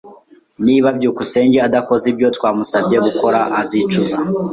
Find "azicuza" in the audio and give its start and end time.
3.59-4.17